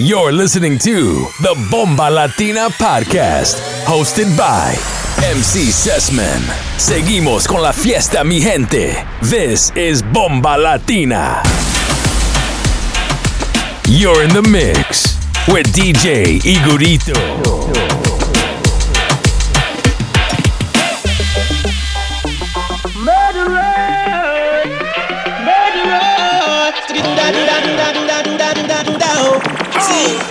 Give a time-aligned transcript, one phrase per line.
[0.00, 4.76] You're listening to the Bomba Latina Podcast, hosted by
[5.26, 6.40] MC Sessman.
[6.78, 9.04] Seguimos con la fiesta, mi gente.
[9.22, 11.42] This is Bomba Latina.
[13.88, 18.07] You're in the mix with DJ Igorito.
[29.98, 30.27] Salimos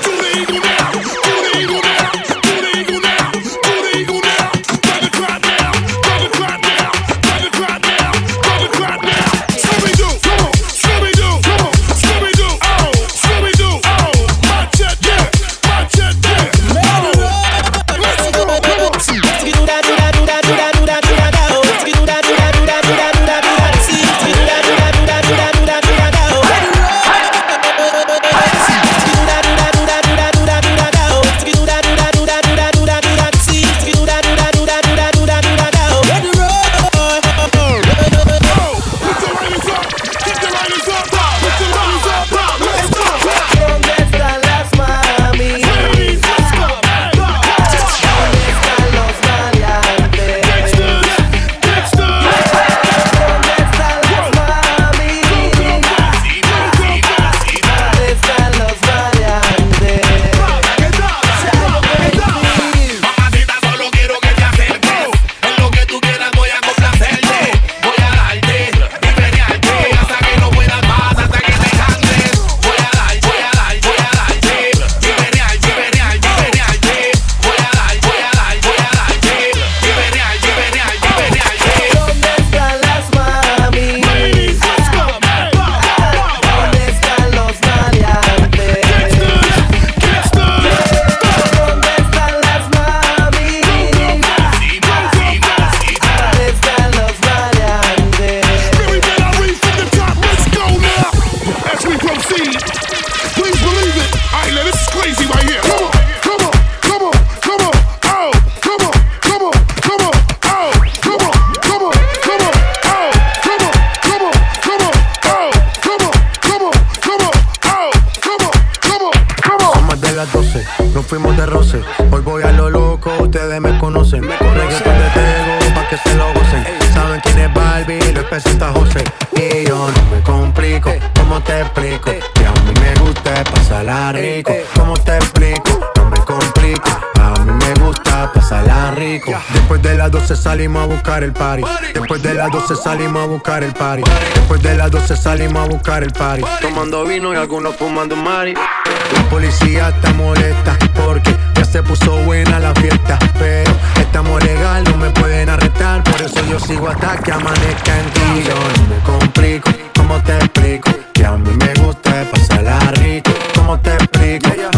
[141.18, 141.64] buscar el party.
[141.94, 144.04] Después de las 12 salimos a buscar el party.
[144.36, 146.44] Después de las 12 salimos a buscar el party.
[146.62, 148.54] Tomando vino y algunos fumando mari.
[148.54, 153.18] La policía está molesta porque ya se puso buena la fiesta.
[153.40, 156.04] Pero estamos legal, no me pueden arrestar.
[156.04, 158.44] Por eso yo sigo hasta que amanezca en ti.
[158.48, 160.92] Yo no me complico, ¿cómo te explico?
[161.14, 163.32] Que a mí me gusta pasarla rico.
[163.56, 164.77] ¿Cómo te explico?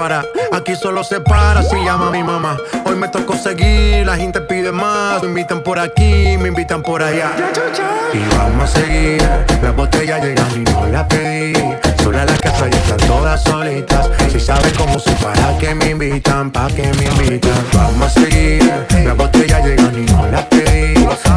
[0.00, 2.56] Aquí solo se para si llama mi mamá.
[2.86, 5.22] Hoy me tocó seguir, la gente pide más.
[5.22, 7.32] Me invitan por aquí, me invitan por allá.
[8.14, 9.22] Y vamos a seguir.
[9.62, 11.52] Las botellas llegan y no las pedí.
[12.02, 14.08] Sola la casa y están todas solitas.
[14.32, 17.52] Si saben cómo se para que me invitan, pa' que me invitan.
[17.74, 18.72] Vamos a seguir.
[19.04, 20.94] Las botellas llegan y no las pedí.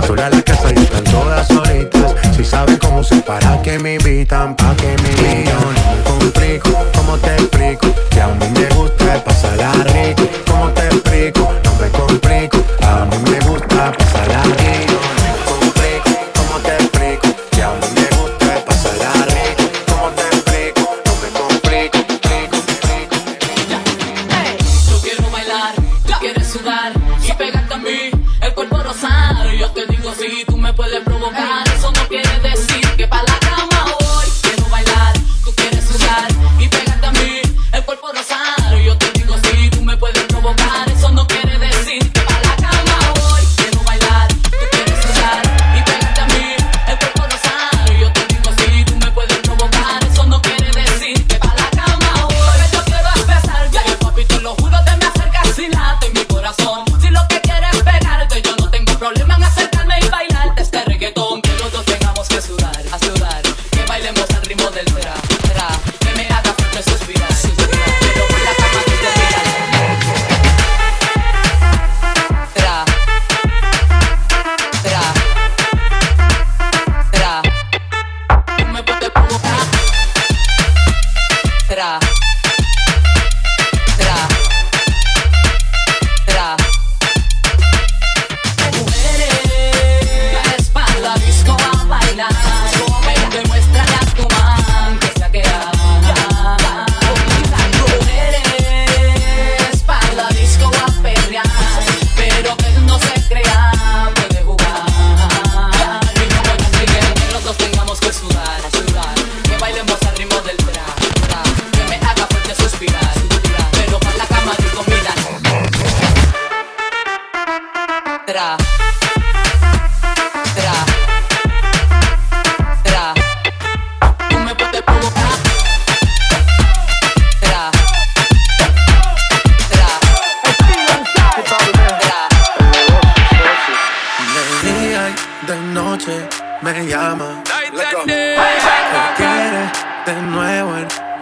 [0.07, 2.02] Sola la casa y están todas solitas.
[2.35, 5.55] Si saben cómo se para que me invitan, pa' que me invitan.
[5.59, 7.87] No me complico, ¿cómo te explico?
[8.09, 10.23] Que a mí me gusta pasarla rico.
[10.47, 10.92] ¿Cómo te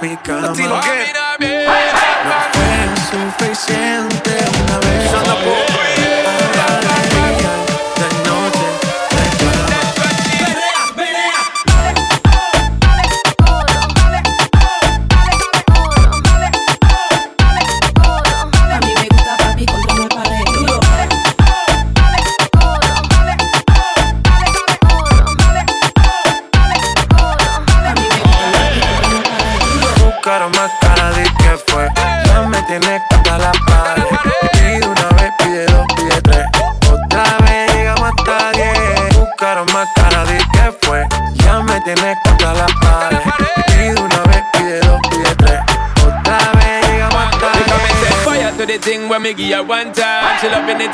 [0.01, 1.20] mi cama.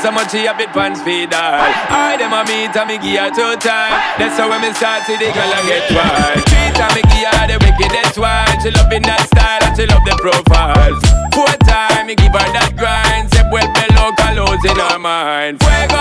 [0.08, 1.60] So much she a bit pants feed all.
[1.92, 3.92] I dem a meet and me give her two time.
[4.16, 6.40] That's how when me start to the girl I get wild.
[6.48, 8.48] Three time me give her the wickedest one.
[8.64, 10.96] She love in that style and she love the profile.
[11.36, 13.28] Four time me give her that grind.
[13.36, 15.60] Say well below colors in her mind.
[15.60, 16.00] Fuego.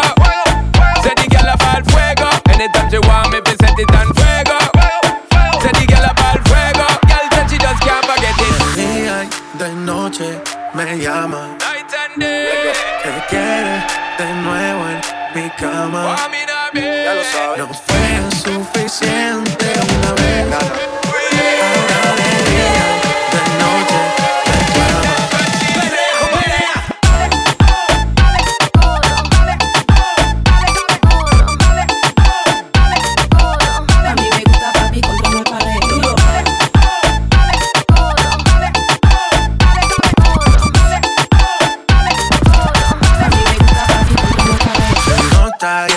[1.03, 2.31] Say the girl a fall fuego.
[2.47, 4.59] Anytime she want me, fi set it on fuego.
[5.59, 6.87] Say the girl a fall fuego.
[7.11, 8.55] Girl that she just can't forget it.
[8.79, 10.31] Día y de noche
[10.71, 11.59] me llama.
[12.19, 13.83] Que quiere
[14.17, 15.01] de nuevo en
[15.35, 16.15] mi cama.
[16.73, 17.59] Ya lo sabes.
[17.59, 19.65] No fue suficiente
[19.99, 20.96] una vez.
[45.59, 45.96] Se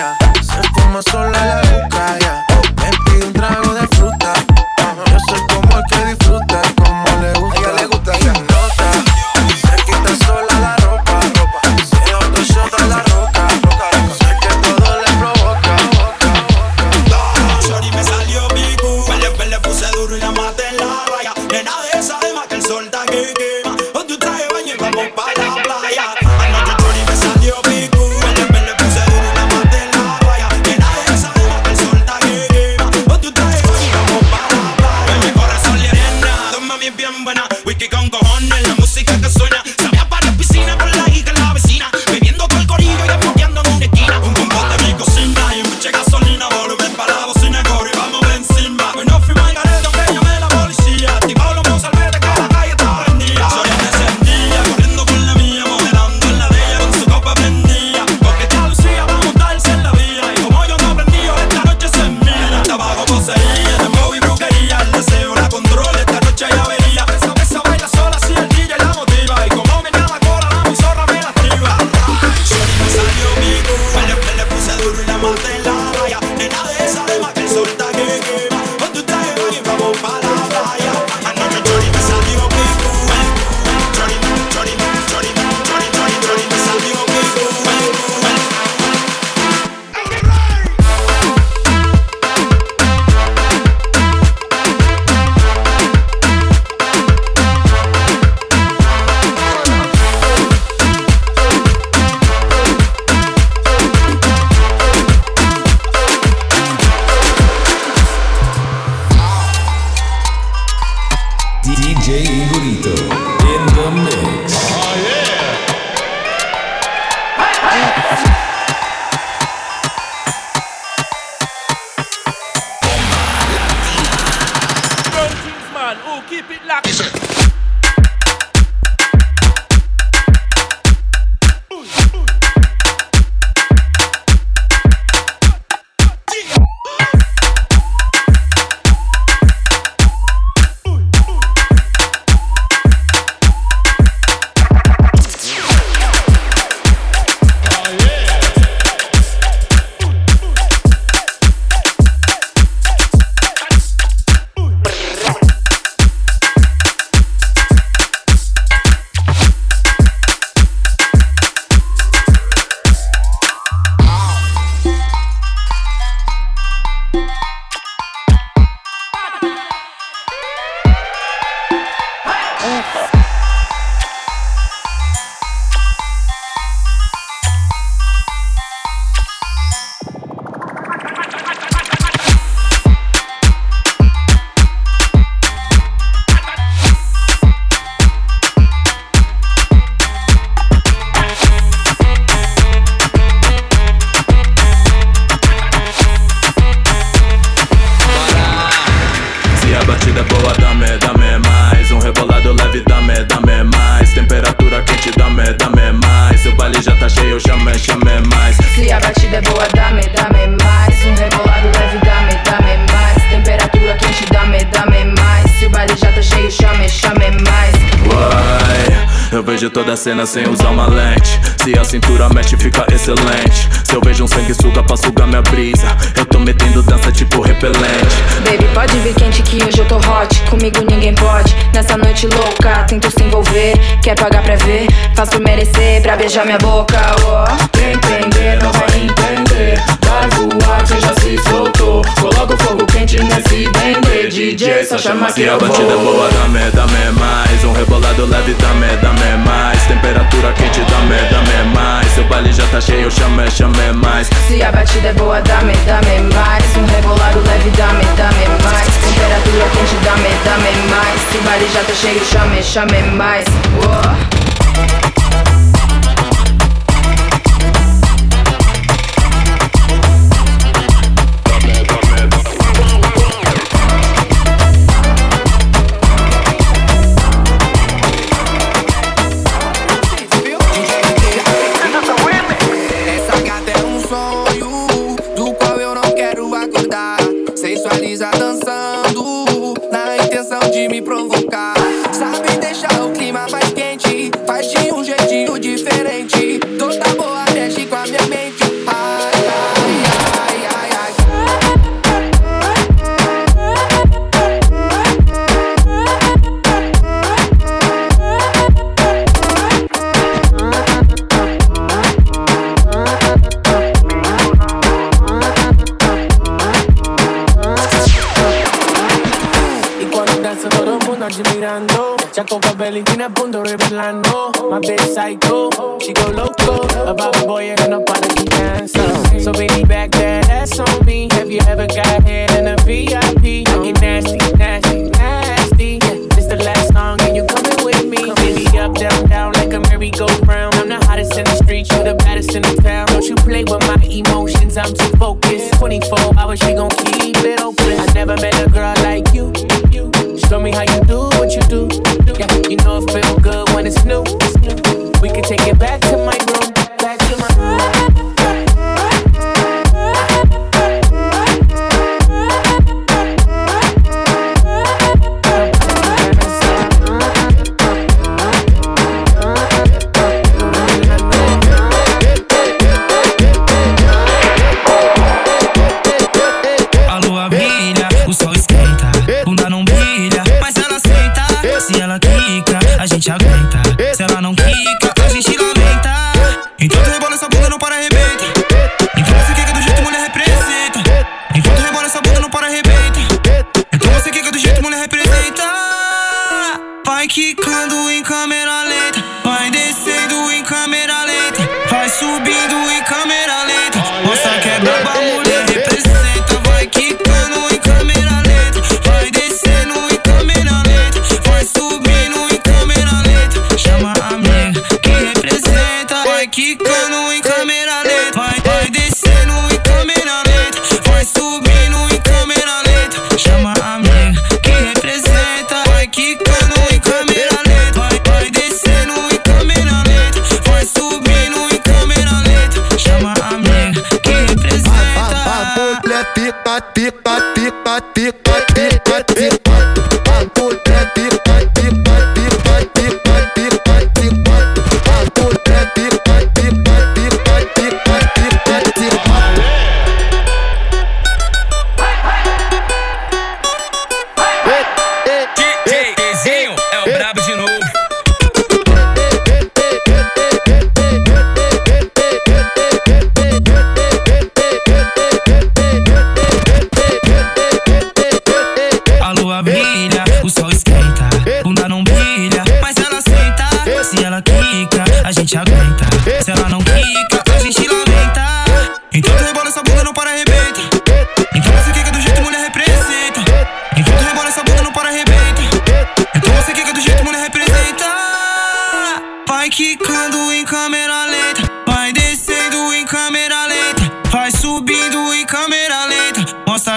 [220.10, 221.38] cena sem usar uma lente.
[221.62, 223.68] Se a cintura mexe, fica excelente.
[223.84, 225.86] Se eu vejo um sangue suga pra sugar minha brisa.
[226.16, 228.16] Eu tô metendo dança tipo repelente.
[228.44, 230.42] Baby, pode vir quente que hoje eu tô hot.
[230.50, 231.54] Comigo ninguém pode.
[231.72, 233.78] Nessa noite louca, tento se envolver.
[234.02, 234.88] Quer pagar pra ver?
[235.14, 236.98] Faço merecer pra beijar minha boca.
[237.22, 237.68] Oh.
[237.68, 239.80] Quem entender não vai entender.
[240.04, 242.02] Vai voar, você já se soltou.
[242.20, 244.28] Coloca o fogo quente nesse dendê.
[244.28, 247.49] DJ, só chama que a batida é boa da merda, me mais
[247.80, 249.82] rebolado leve dá me, dá me mais.
[249.86, 252.06] Temperatura quente dá me, dá me mais.
[252.12, 254.28] Seu baile já tá cheio, chame, chame mais.
[254.46, 256.64] Se a batida é boa dá me, dá me mais.
[256.76, 258.86] Um rebolado leve dá me, dá me mais.
[259.02, 261.20] Temperatura quente dá me, dá me mais.
[261.30, 263.46] Se o baile já tá cheio, chame, chame mais.
[263.82, 265.19] Uou.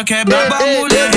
[0.03, 1.12] quebrar bagulho.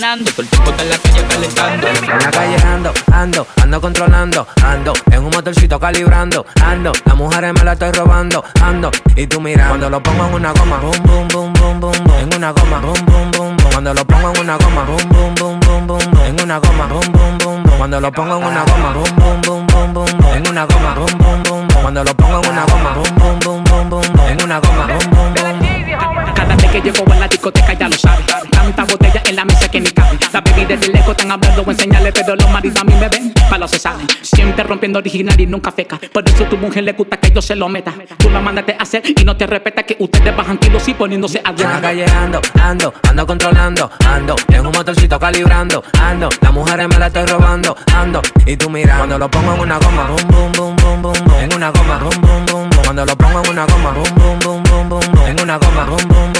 [0.00, 1.88] Sonando, todo el tiempo está en la calle calentando.
[1.88, 7.52] En la calle ando, ando, ando controlando, ando, en un motorcito calibrando, ando, las mujeres
[7.52, 11.02] me la estoy robando, ando, y tú mira, cuando lo pongo en una goma, boom,
[11.02, 14.32] boom, boom, boom, boom, boom, en una goma, boom, boom, boom, boom, cuando lo pongo
[14.32, 17.62] en una goma, boom, boom, boom, boom, boom, boom, en una goma, boom, boom, boom,
[17.62, 20.64] boom, cuando lo pongo en una goma, boom, boom, boom, boom, boom, boom, en una
[20.64, 23.88] goma, boom, boom, boom, boom, cuando lo pongo en una goma, boom, boom, boom, boom,
[23.90, 26.34] boom, boom, en una goma, boom, boom, boom, boom.
[26.34, 28.39] Cada vez que llego a la discoteca ya lo sabe.
[28.60, 30.18] Tanta botella en la mesa que ni cabe.
[30.34, 33.32] La bebida de lejos están hablando en señales, pero los maridos a mí me ven.
[33.48, 34.06] Para se saben.
[34.20, 35.98] Siempre rompiendo original y nunca feca.
[36.12, 37.94] Por eso tu mujer le gusta que yo se lo meta.
[38.18, 41.40] Tú la mandaste a hacer y no te respeta que ustedes bajan kilos y poniéndose
[41.42, 46.52] a En la calle ando, ando, ando controlando, ando, en un motorcito calibrando, ando, las
[46.52, 50.06] mujeres me la estoy robando, ando, y tú mira, cuando lo pongo en una goma,
[50.06, 53.16] boom, boom, boom, boom, boom, boom, en una goma, boom, boom, boom, boom, cuando lo
[53.16, 56.32] pongo en una goma, boom, boom, boom, boom, boom, boom, en una goma, boom, boom,
[56.32, 56.39] boom,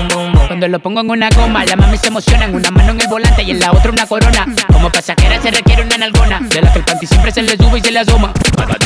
[0.67, 2.45] Lo pongo en una goma, la mami se emociona.
[2.45, 4.45] En una mano en el volante y en la otra una corona.
[4.71, 6.39] Como pasajera se requiere una nalgona.
[6.39, 8.31] De la que el siempre se le sube y se le asoma.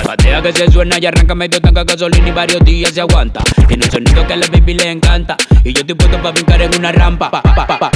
[0.03, 3.41] Patea que se suena y arranca medio tanga gasolina y varios días se aguanta.
[3.67, 5.35] Tiene el sonido que a la baby le encanta.
[5.63, 7.31] Y yo estoy puesto para brincar en una rampa.
[7.31, 7.91] Pa, pa, pa.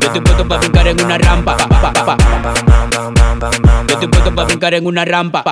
[0.00, 1.56] Yo estoy puesto para brincar en una rampa.
[1.56, 2.16] Pa, pa, pa, pa.
[3.88, 5.44] Yo estoy puesto para brincar en una rampa.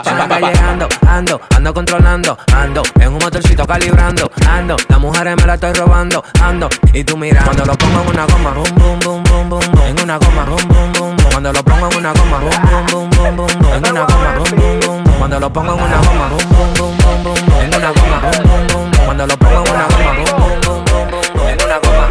[0.62, 5.72] Ando, ando, ando controlando, ando, en un motorcito calibrando, ando, las mujeres me la estoy
[5.72, 6.52] robando, ando,
[6.93, 10.03] y tú mira, cuando lo pongo en una goma, boom, boom, boom, boom, boom, en
[10.03, 13.37] una goma, boom, boom, boom, cuando lo pongo en una goma, boom, boom, boom, boom,
[13.37, 16.75] boom, en una goma, boom, boom, boom, cuando lo pongo en una goma, boom, boom,
[16.77, 18.21] boom, boom, boom, en una goma,
[19.07, 20.12] cuando lo pongo en una goma,
[21.51, 22.09] en una goma,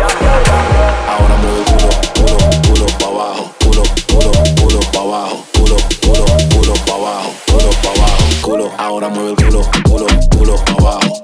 [1.08, 6.74] Ahora mueve culo, culo, culo pa' abajo, culo, culo, culo pa' abajo, culo, culo, culo
[6.86, 8.72] pa' abajo, culo pa' abajo, culo.
[8.78, 11.22] Ahora mueve el culo, culo, culo pa' abajo,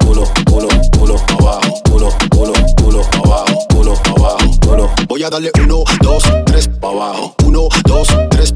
[5.28, 8.54] a darle uno, dos, tres pa' abajo, uno, dos, tres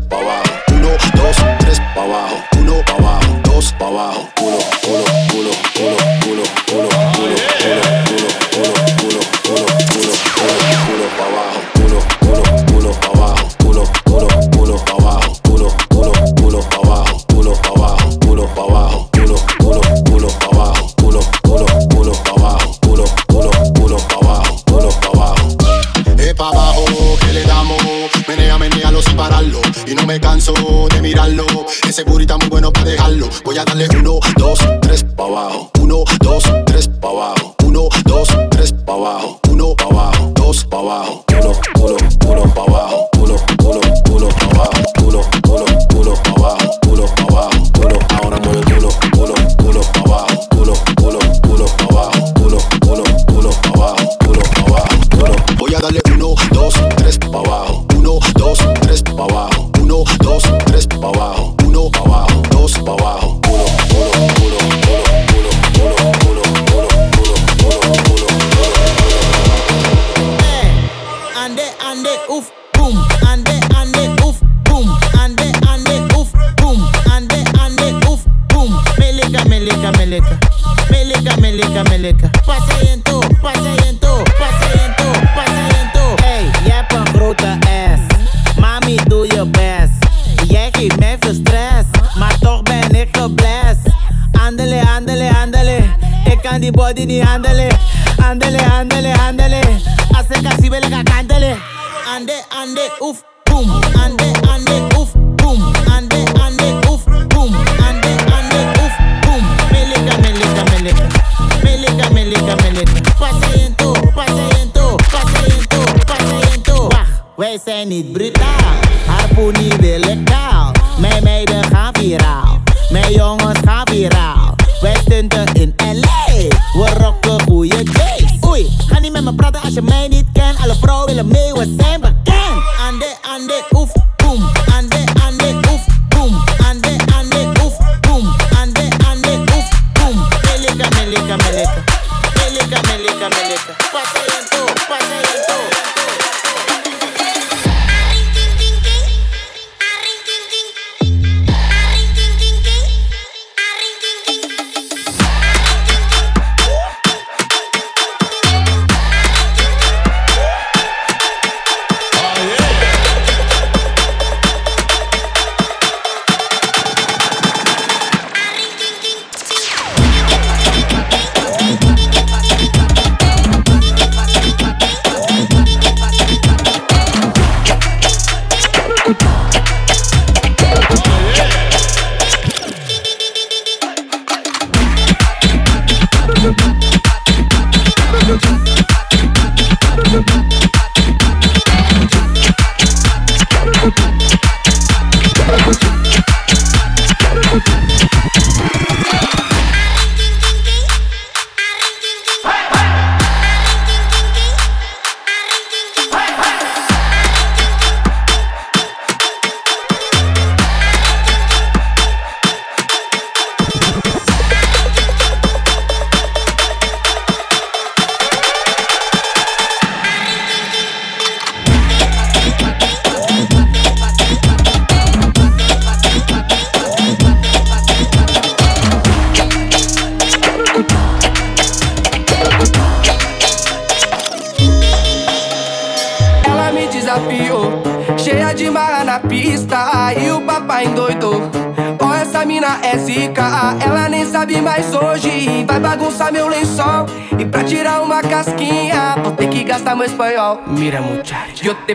[30.11, 30.53] me canso
[30.93, 31.45] de mirarlo,
[31.87, 36.03] ese burrito muy bueno para dejarlo, voy a darle uno, dos, tres pa' abajo, uno,
[36.19, 41.23] dos, tres pa' abajo, uno, dos, tres pa' abajo, uno pa' abajo, dos pa' abajo,
[41.27, 43.10] culo, culo, culo pa' abajo,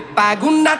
[0.00, 0.75] te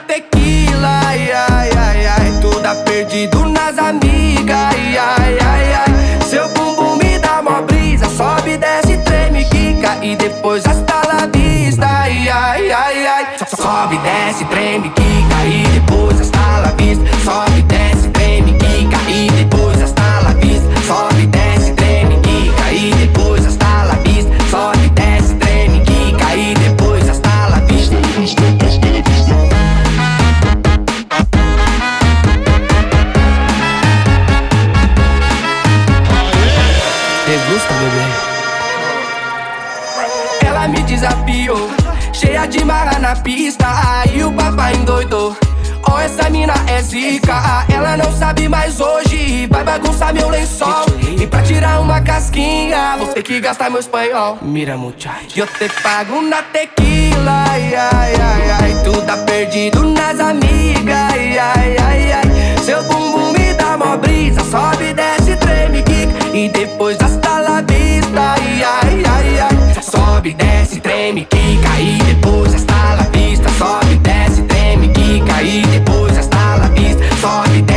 [48.27, 50.85] sabe mais hoje vai bagunçar meu lençol.
[51.17, 54.37] E pra tirar uma casquinha, vou ter que gastar meu espanhol.
[54.41, 55.39] Mira, muchacho.
[55.39, 58.83] Eu te pago na tequila, ai, ai, ai, ai.
[58.83, 62.57] Tu tá perdido nas amigas, ai, ai, ai.
[62.65, 66.35] Seu bumbum me dá mó brisa, sobe, desce, treme, quica.
[66.35, 69.81] E depois hasta la vista, ai, ai, ai, ai.
[69.81, 71.79] Sobe, desce, treme, quica.
[71.79, 75.41] E depois hasta la vista, sobe, desce, treme, quica.
[75.41, 77.76] E depois hasta la vista, sobe, desce.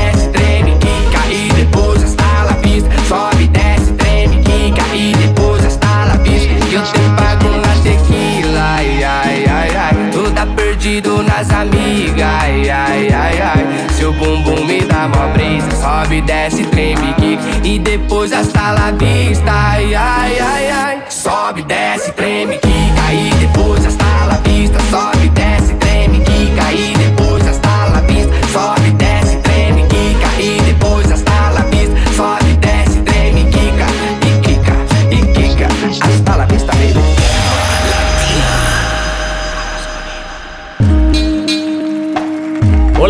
[11.61, 13.89] amiga, ai, ai, ai, ai.
[13.93, 17.41] Seu bumbum me dá mó brisa, sobe, desce, treme, kick.
[17.65, 21.03] E depois as talavista, ai, ai, ai, ai.
[21.09, 22.93] Sobe, desce, treme, kick.
[23.07, 25.20] Aí depois as talavista, sobe.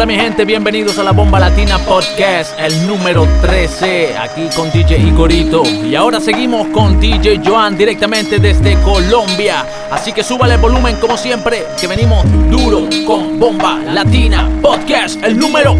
[0.00, 4.96] Hola mi gente, bienvenidos a la Bomba Latina Podcast, el número 13, aquí con DJ
[4.96, 5.62] Igorito.
[5.62, 9.66] Y ahora seguimos con DJ Joan directamente desde Colombia.
[9.90, 15.38] Así que súbale el volumen como siempre, que venimos duro con Bomba Latina Podcast, el
[15.38, 15.76] número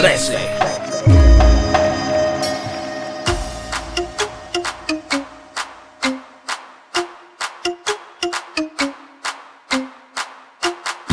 [0.00, 0.57] 13.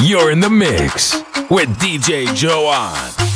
[0.05, 1.15] You're in the mix
[1.49, 3.34] with DJ Joanne.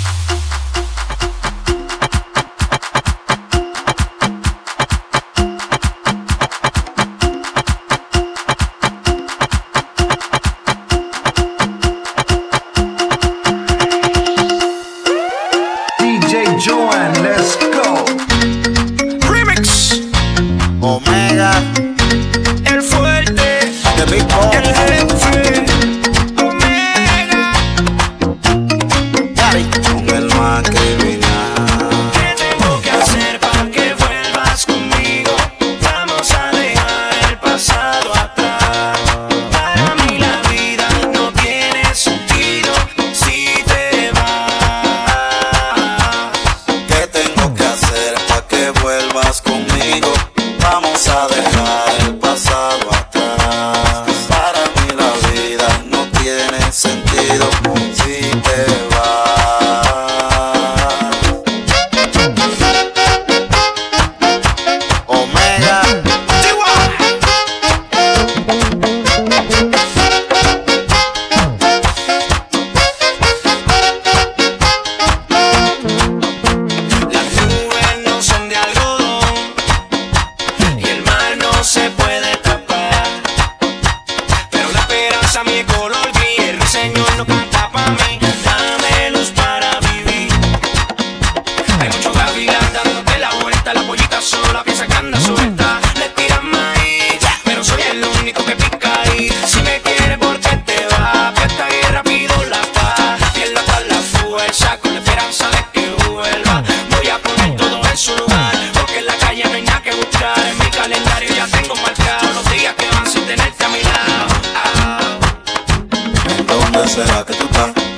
[116.89, 117.88] será que tú estás?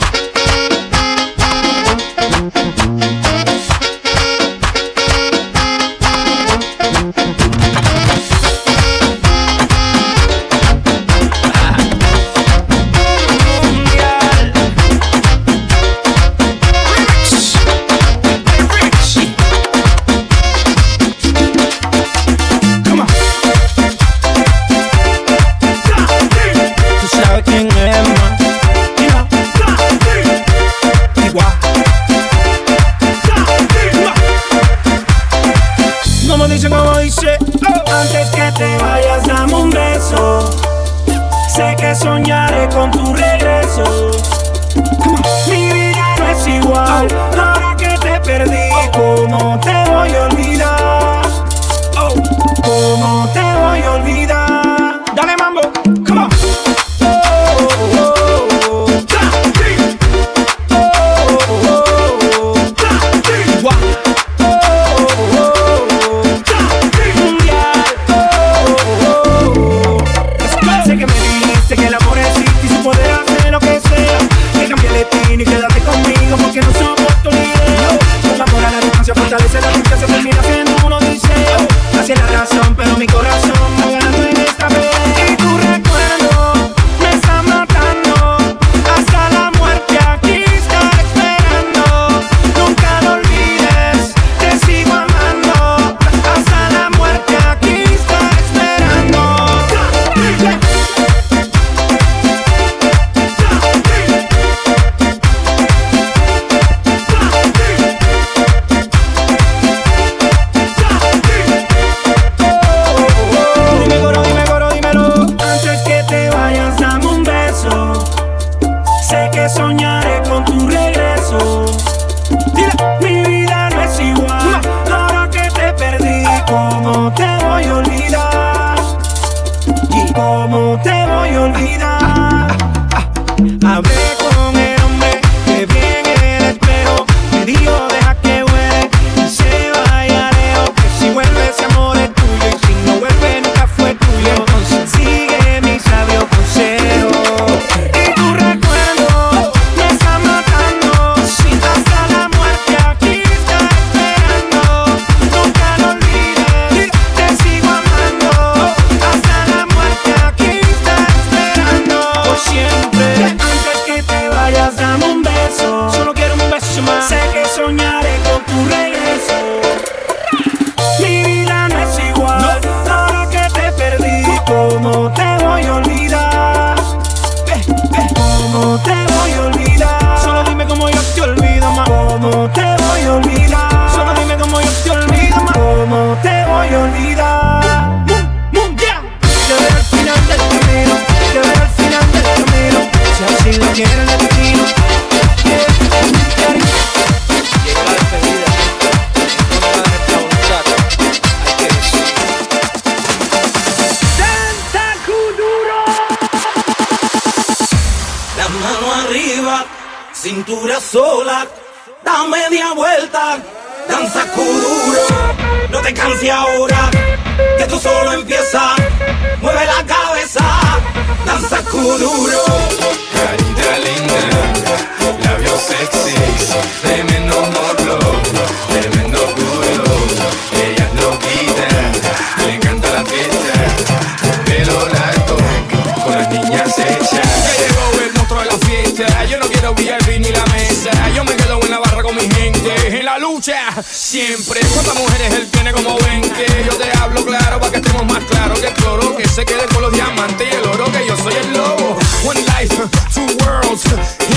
[239.30, 240.92] Yo no quiero VIP ni la mesa.
[241.14, 243.00] Yo me quedo en la barra con mi gente.
[243.00, 244.62] En la lucha, siempre.
[244.74, 246.66] Cuántas mujeres él tiene como 20.
[246.66, 249.18] Yo te hablo claro para que estemos más claros que el cloro.
[249.18, 250.86] Que se quede con los diamantes y el oro.
[250.92, 251.98] Que yo soy el lobo.
[252.24, 252.76] One life,
[253.14, 253.84] two worlds.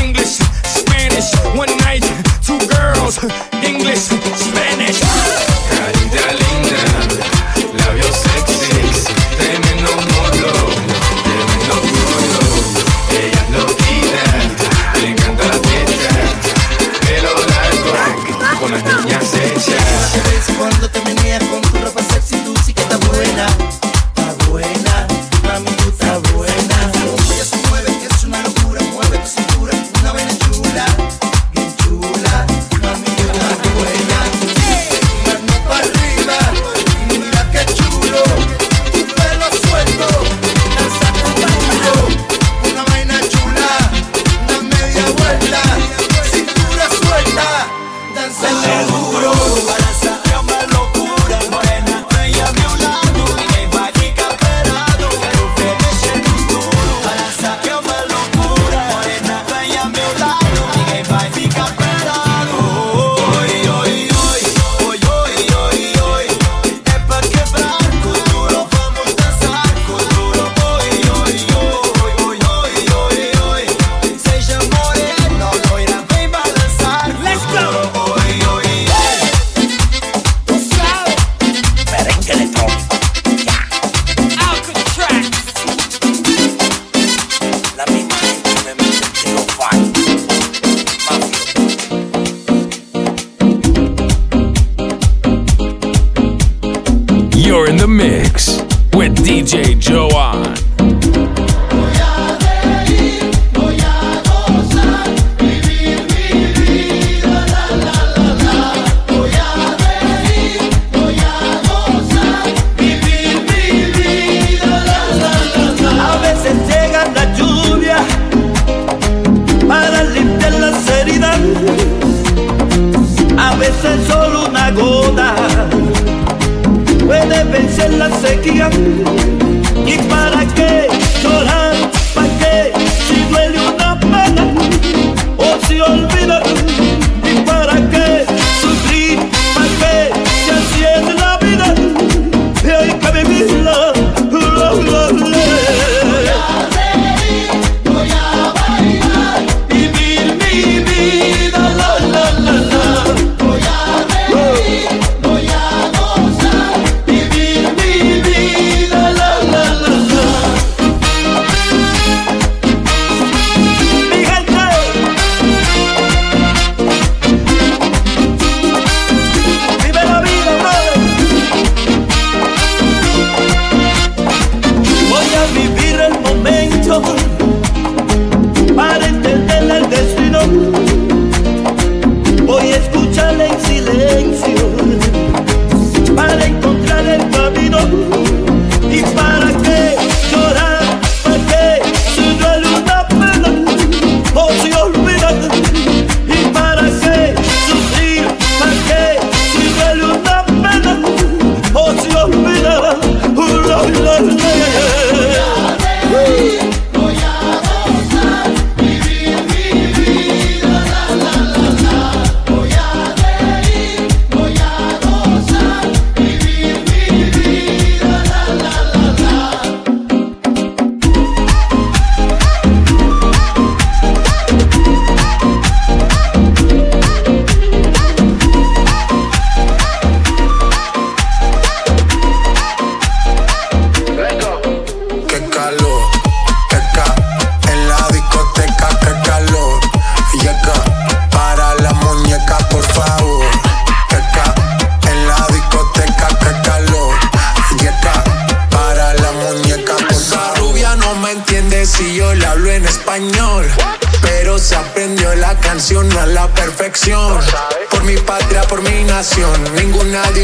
[0.03, 1.31] English, Spanish.
[1.55, 2.05] One night,
[2.45, 3.21] two girls.
[3.63, 4.54] English, Spanish.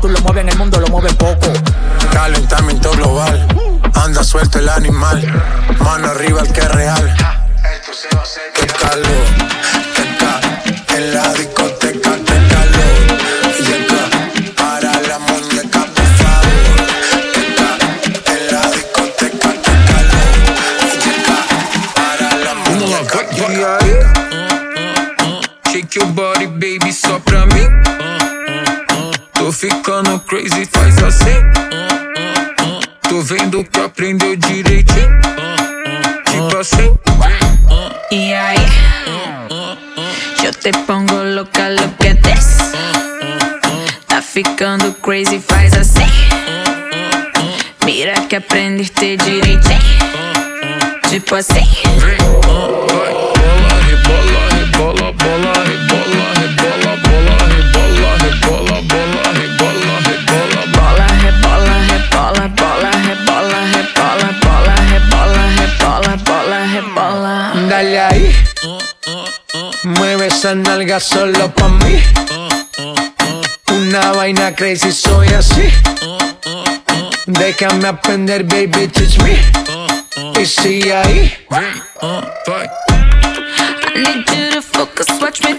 [0.00, 1.52] tú lo mueves en el mundo lo mueves poco.
[2.12, 3.46] Calentamiento global,
[3.94, 5.22] anda suelto el animal,
[5.80, 7.05] mano arriba el que es real.
[40.42, 42.62] Yo te pongo louca, louca desce.
[44.06, 46.06] Tá ficando crazy, faz assim.
[47.84, 49.80] Mira que aprendiste direitinho.
[51.08, 51.68] Tipo assim.
[51.84, 61.06] Vem, vai, bola, rebola, rebola, bola, rebola, rebola, bola, rebola, rebola, bola, rebola, rebola, bola,
[61.22, 67.34] rebola, rebola, bola, rebola, rebola, bola, rebola, rebola, bola, rebola.
[67.68, 68.55] Dale aí.
[70.36, 72.02] esa nalga solo pa' mí.
[73.72, 75.66] Una vaina crazy, soy así.
[77.26, 79.38] Déjame aprender, baby, teach me.
[80.38, 81.32] Y sigue ahí.
[83.88, 85.54] I need you to focus, watch me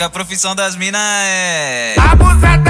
[0.00, 1.94] que a profissão das minas é.
[2.00, 2.69] Abusada.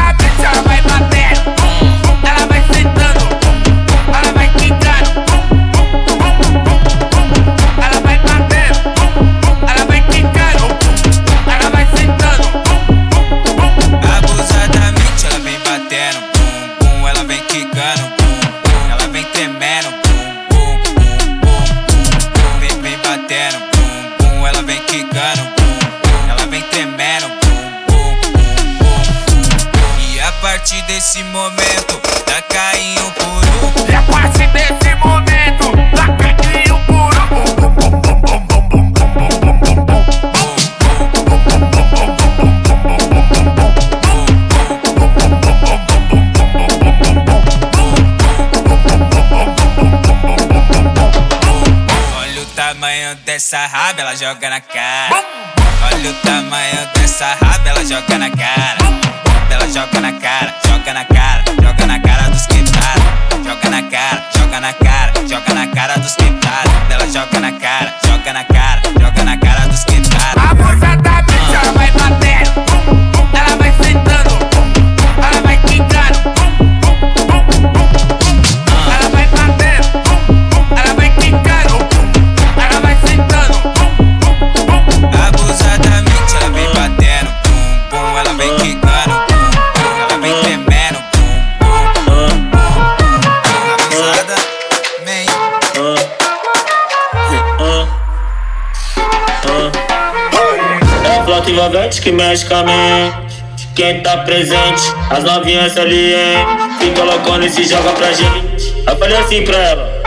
[101.60, 103.68] Envolvente que mexe com a mente.
[103.74, 106.46] Quem tá presente, as novinhas ali, hein?
[106.78, 108.74] Fica loucona e se joga pra gente.
[108.86, 110.00] Eu falei assim pra ela.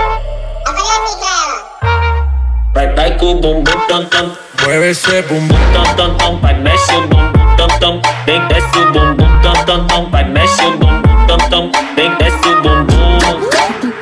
[2.74, 4.32] Vai, vai com o bumbum tam tam.
[4.64, 6.40] Mueve esse bumbum tam tam tam.
[6.40, 8.02] Vai, mexe o bumbum tam tam.
[8.26, 10.10] Vem, desce o bumbum tam tam tam.
[10.10, 11.72] Vai, mexe o bumbum tam tam.
[11.96, 13.20] Vem, desce o bumbum.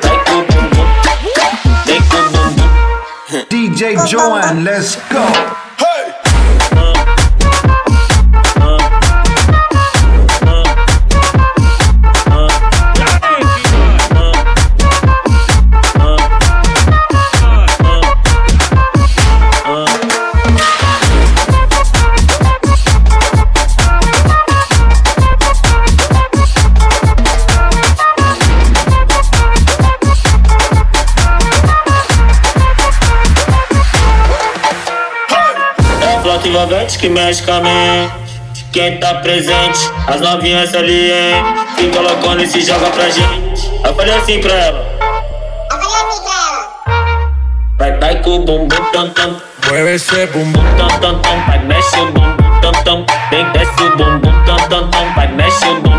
[0.02, 0.86] Vai com o bumbum.
[1.84, 3.44] Vem com o bumbum.
[3.50, 5.71] DJ Joan, let's go.
[38.72, 41.44] Quem tá presente, as novinhas ali, hein?
[41.76, 43.70] Fica loucona e se joga pra gente.
[43.84, 44.86] Eu falei assim pra ela.
[47.78, 49.36] Vai, vai com o bumbum tam tam.
[49.68, 51.46] Mueve esse bumbum tam tam tam.
[51.46, 53.06] Vai, mexe o bumbum tam tam.
[53.30, 55.14] Vem, desce o bumbum tam tam tam.
[55.14, 55.91] Vai, mexe o bumbum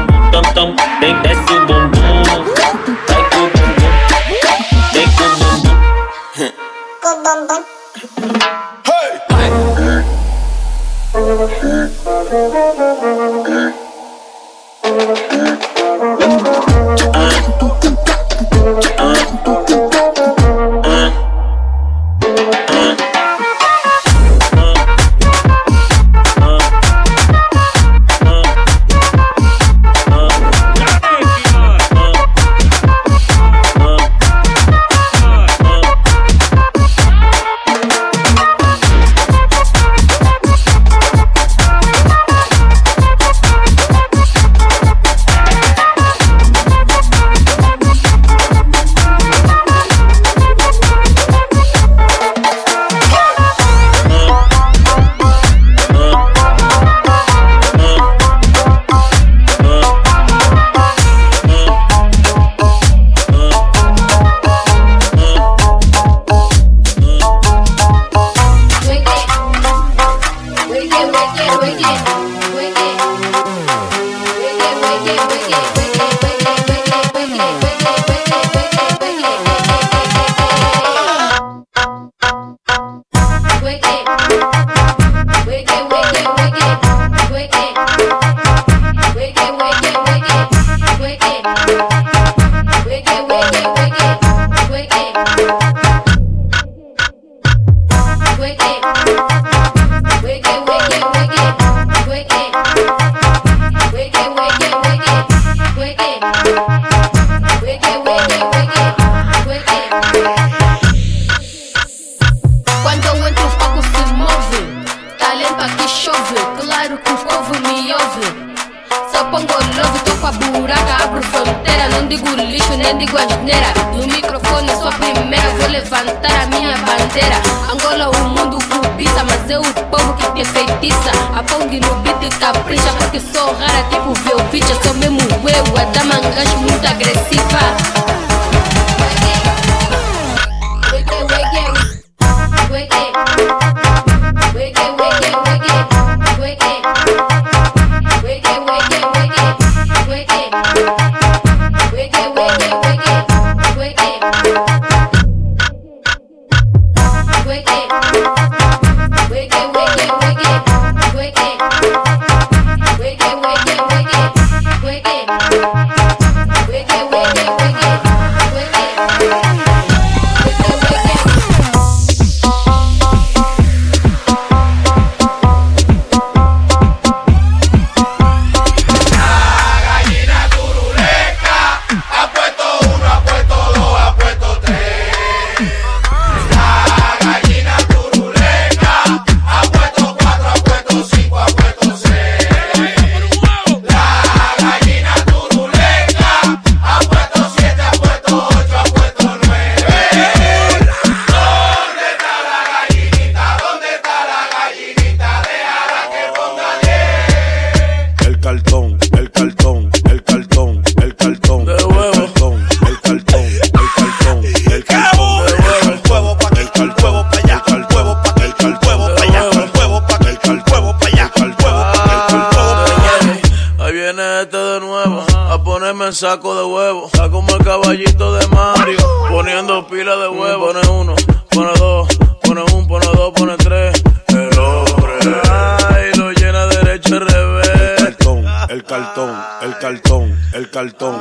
[226.24, 227.07] saco de huevo.
[227.07, 228.97] Está como el caballito de Mario.
[229.30, 230.67] Poniendo pila de huevo.
[230.67, 231.15] Pone uno,
[231.49, 232.07] pone dos,
[232.41, 234.01] pone un, pone dos, pone tres.
[234.30, 235.13] El hombre.
[235.51, 237.67] Ay, lo llena derecho al revés.
[237.99, 241.19] El cartón, el cartón, el cartón, el cartón,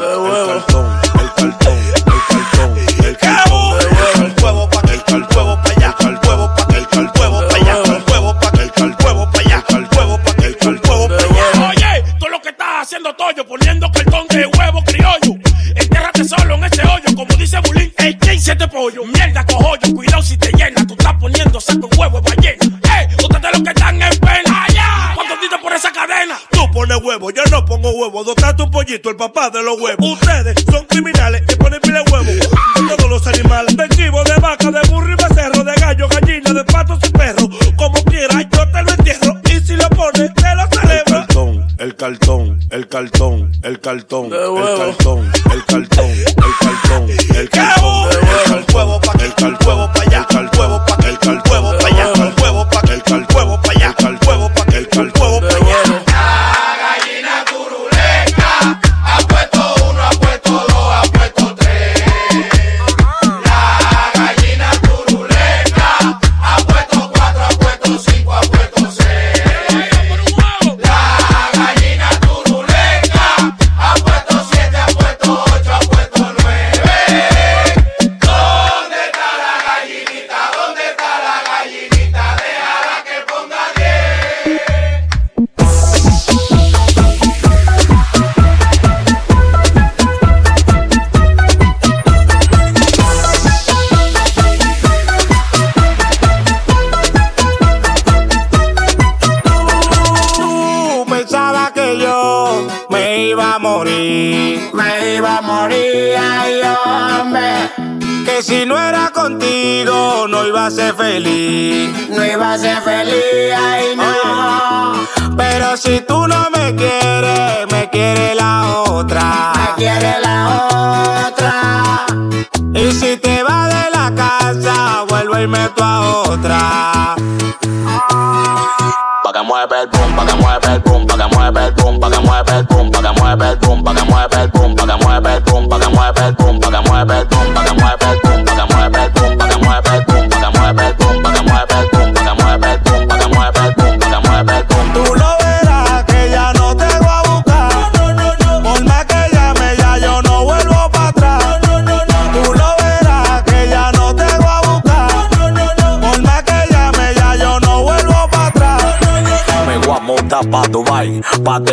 [29.28, 30.04] papá de los huevos?
[30.04, 32.26] Ustedes son criminales y ponen pile huevo.
[32.96, 36.64] Todos los animales, de chivo, de vaca, de burro y becerro, de gallo, gallina, de
[36.64, 37.48] patos y perro.
[37.76, 39.40] Como quiera, yo te lo entierro.
[39.44, 41.18] Y si lo pones, te lo celebro.
[41.18, 44.30] El cartón, el cartón, el cartón, el cartón,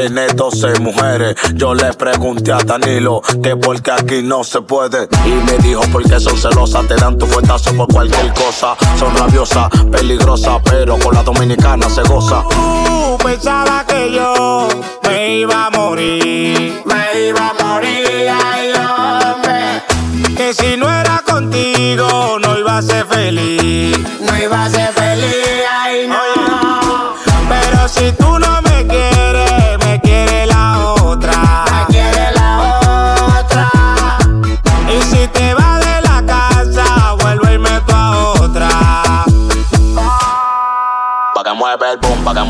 [0.09, 1.35] tener 12 mujeres.
[1.53, 5.07] Yo le pregunté a Danilo que porque aquí no se puede.
[5.23, 8.75] Y me dijo porque son celosas, te dan tu fuetazo por cualquier cosa.
[8.97, 12.43] Son rabiosas, peligrosas, pero con la dominicana se goza.
[12.49, 14.67] Tú pensabas que yo
[15.07, 20.35] me iba a morir, me iba a morir, ay hombre.
[20.35, 25.63] Que si no era contigo no iba a ser feliz, no iba a ser feliz,
[25.71, 27.13] ay no.
[27.47, 28.58] Pero si tú no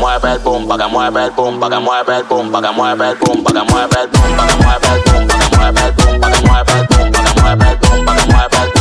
[0.00, 2.72] mueve el boom, pa' que mueve el boom, pa' que mueve el boom, pa' que
[2.72, 5.56] mueve el boom, pa' que mueve el boom, pa' que mueve el boom, pa' que
[5.56, 8.26] mueve el boom, pa' que mueve el boom, pa' que mueve el boom, pa' que
[8.32, 8.79] mueve el boom,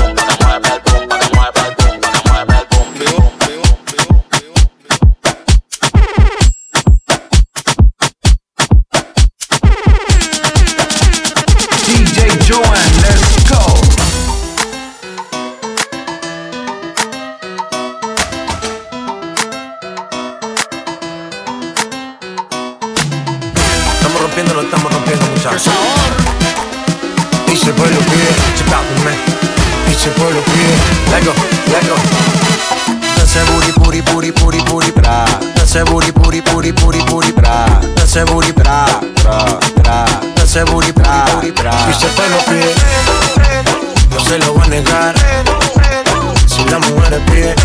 [27.80, 29.13] polluer, j'ai peur de me
[29.86, 30.75] Pitié polluer,
[31.11, 31.34] lego,
[31.71, 31.95] lego
[33.15, 35.25] Danse booty, booty, booty, booty, booty, bra
[35.55, 37.65] Danse booty, booty, booty, booty, booty, bra
[37.95, 38.86] Danse booty, bra,
[39.23, 40.05] bra, bra
[40.36, 41.25] Danse booty, bra,
[41.55, 42.75] bra Pitié polluer,
[44.11, 45.15] no se lo voy a negar
[46.47, 47.55] Si la mujer es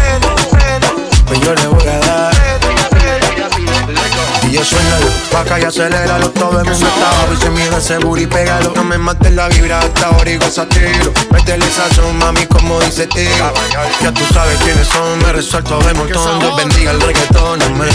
[1.26, 2.33] pues yo le voy a dar
[4.54, 4.96] y yo sueño
[5.32, 8.84] vaca y aceléralo Todo el mundo está abajo y se mide ese booty Pégalo, no
[8.84, 11.12] me mates la vibra hasta ahora y goza tiro.
[11.32, 13.52] Métele sazón, mami, como dice tío
[14.00, 16.38] Ya tú sabes quiénes son, me resuelto de montón.
[16.38, 17.88] Dios bendiga el reggaetón, amén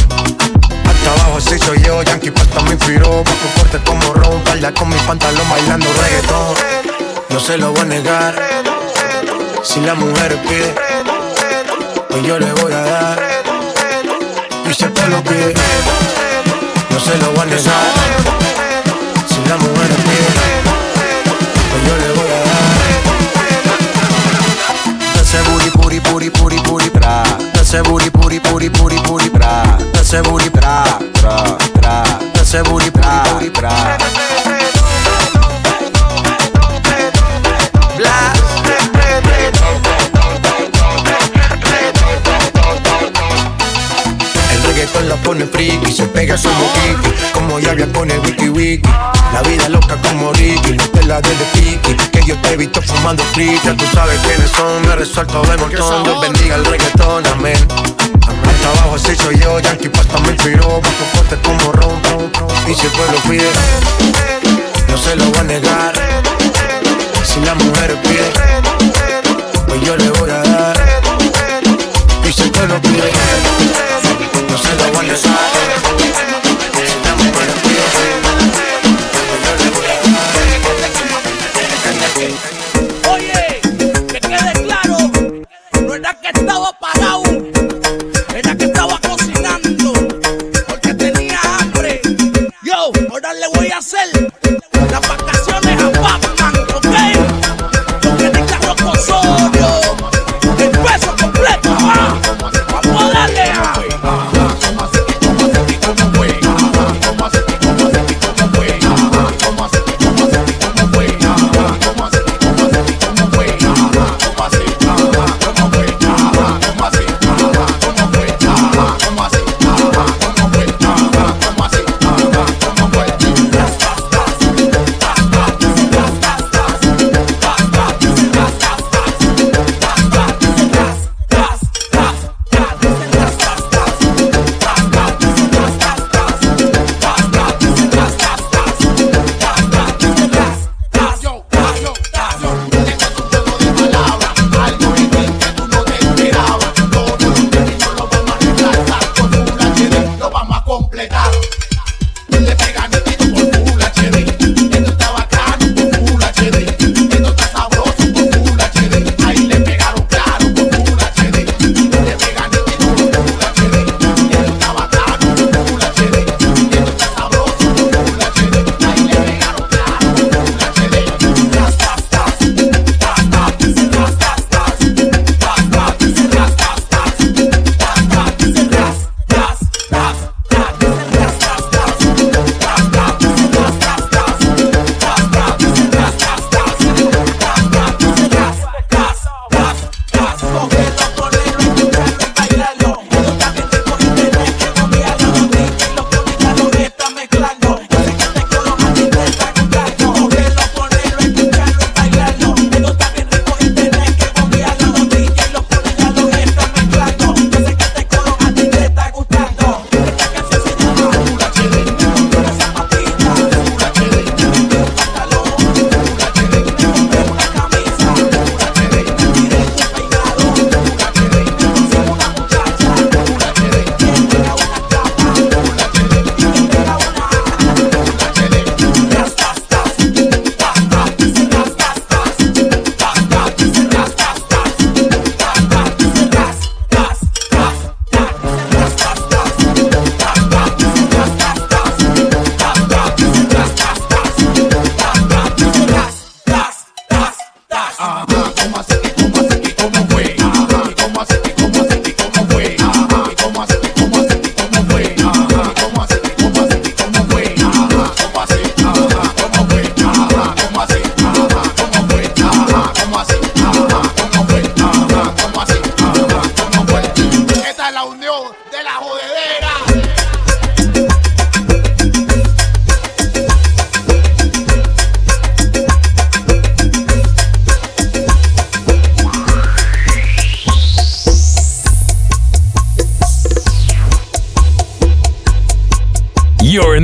[0.84, 3.24] hasta abajo así soy yo, Yankee Pasta me inspiró.
[3.24, 6.56] Papo fuerte como ron, par falda con mi pantalón bailando reggaetón.
[7.30, 8.36] No se lo voy a negar.
[9.64, 10.76] Si la mujer pide,
[12.10, 13.24] pues yo le voy a dar.
[14.70, 15.54] Y si te lo pide,
[16.92, 17.84] no se lo voy a negar.
[19.28, 20.62] Si la mujer pide,
[21.70, 22.68] pues yo le voy a dar.
[25.22, 27.24] Ese booty, booty, booty, booty, booty, bra.
[27.62, 29.78] Ese booty, booty, booty, booty, booty, bra.
[30.00, 32.04] Ese booty, bra, bra, bra.
[32.42, 33.98] Ese booty, bra.
[45.30, 48.90] Pone friki, se pega su moquiki, como llave con el wiki wiki.
[49.32, 52.82] La vida loca como Ricky, no te la de Tiki, que yo te he visto
[52.82, 53.78] fumando frita.
[53.78, 56.04] Tú sabes quiénes son, me resuelto de montón.
[56.04, 57.58] Dios bendiga el reggaetón, amén.
[58.24, 62.02] Hasta abajo así soy yo, Yankee Pasta me inspiró, bajo fuerte como ron.
[62.68, 63.50] Y si el pueblo pide,
[64.90, 65.94] no se lo voy a negar.
[67.24, 68.32] Si la mujer pide,
[69.68, 71.02] pues yo le voy a dar.
[72.28, 73.12] Y si el pueblo pide,
[74.50, 75.79] no se lo voy a.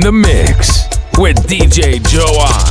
[0.06, 0.86] the mix
[1.18, 2.62] with DJ Joan.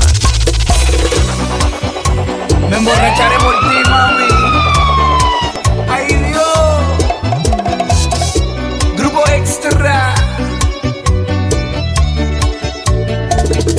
[2.69, 4.29] Me emborracharé por ti, mami.
[5.89, 6.83] Ay Dios.
[8.95, 10.15] Grupo extra.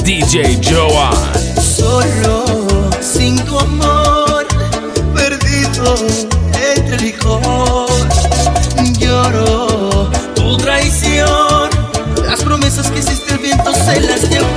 [0.05, 1.17] DJ Joan.
[1.59, 4.47] Solo sin tu amor,
[5.15, 5.97] perdido
[6.53, 7.86] entre licor.
[14.05, 14.56] let's do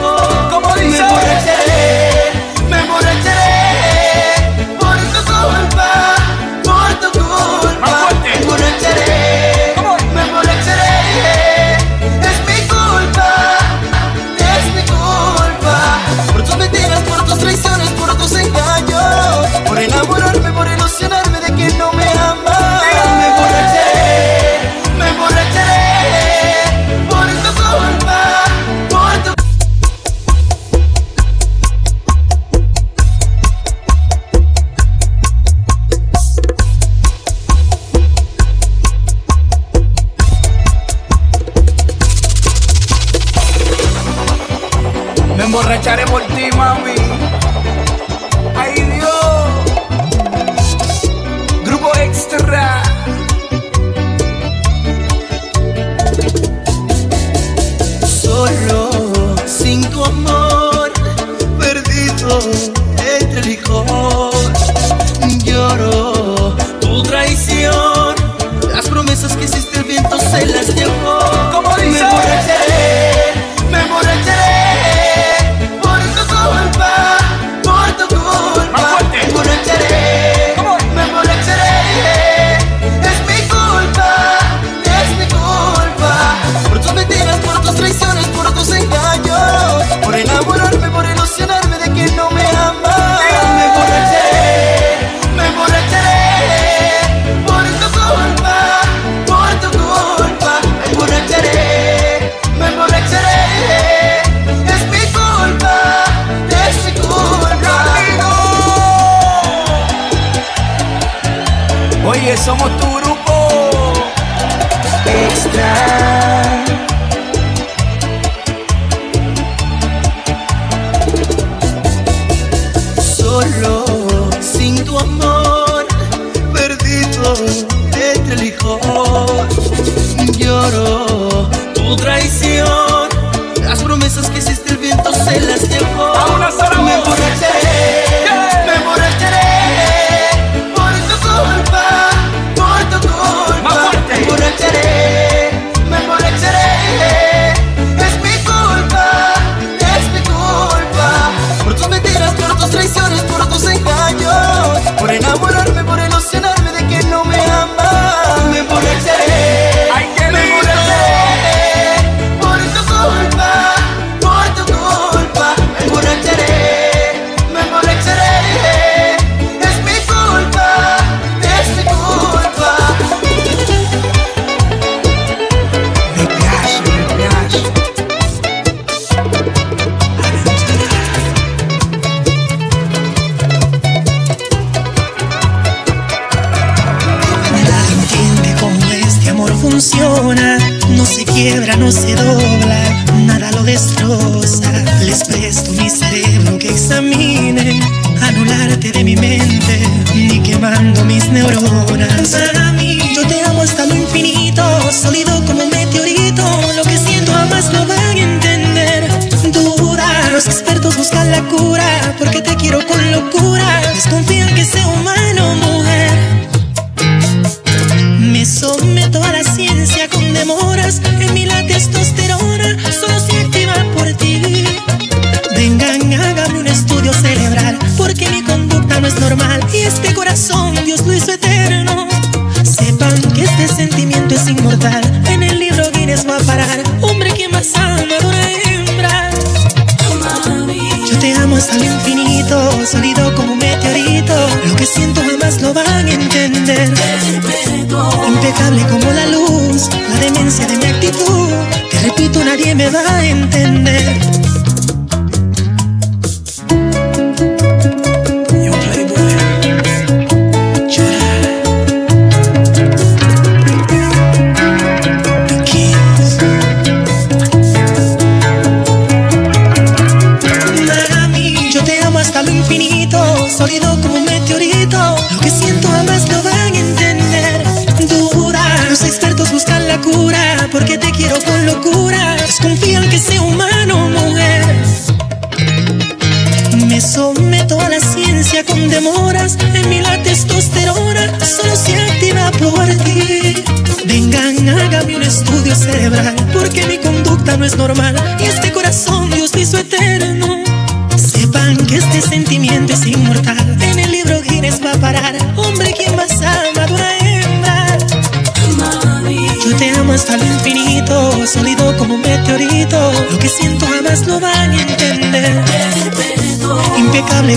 [205.00, 206.44] sólido como un meteorito.
[206.76, 209.08] Lo que siento jamás lo van a entender.
[209.52, 213.82] Duda, los expertos buscan la cura, porque te quiero con locura.
[213.94, 215.19] Desconfían que sea humano.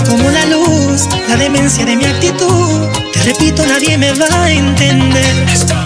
[0.01, 2.87] Como la luz la demencia de mi actitud.
[3.13, 5.82] Te repito, nadie me va a entender.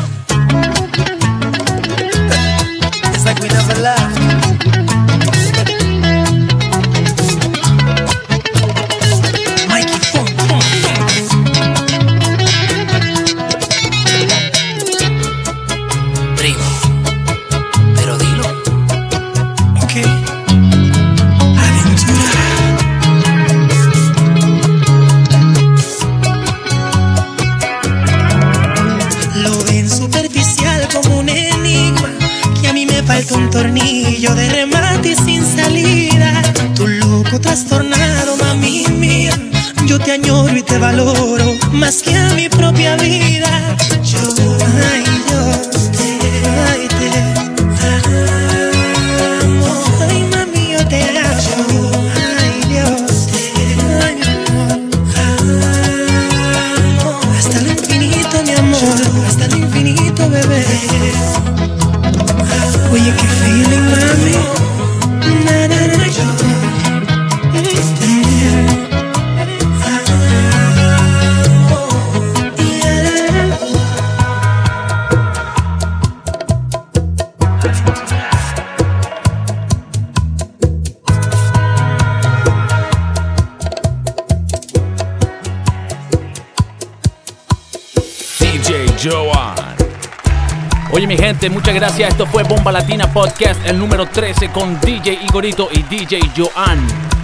[93.18, 96.80] podcast, el número 13 con DJ Igorito y DJ Joan.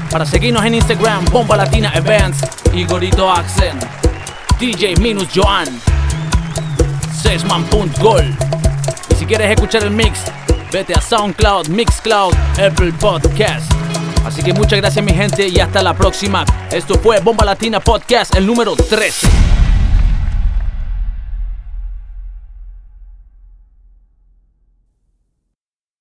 [0.10, 2.40] Para seguirnos en Instagram, Bomba Latina Events,
[2.74, 3.84] Igorito Accent,
[4.60, 5.68] DJ Minus Joan,
[7.22, 8.36] Sesman.gol.
[9.12, 10.22] Y si quieres escuchar el mix,
[10.72, 13.72] vete a SoundCloud, Mixcloud, Apple Podcast.
[14.26, 16.44] Así que muchas gracias mi gente y hasta la próxima.
[16.72, 19.43] Esto fue Bomba Latina Podcast, el número 13.